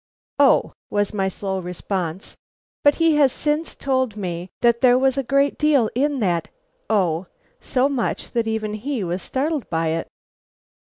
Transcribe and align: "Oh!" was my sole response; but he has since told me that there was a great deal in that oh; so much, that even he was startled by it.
"Oh!" 0.39 0.73
was 0.89 1.13
my 1.13 1.27
sole 1.27 1.61
response; 1.61 2.35
but 2.83 2.95
he 2.95 3.17
has 3.17 3.31
since 3.31 3.75
told 3.75 4.17
me 4.17 4.49
that 4.61 4.81
there 4.81 4.97
was 4.97 5.15
a 5.15 5.21
great 5.21 5.59
deal 5.59 5.91
in 5.93 6.19
that 6.21 6.47
oh; 6.89 7.27
so 7.59 7.87
much, 7.87 8.31
that 8.31 8.47
even 8.47 8.73
he 8.73 9.03
was 9.03 9.21
startled 9.21 9.69
by 9.69 9.89
it. 9.89 10.07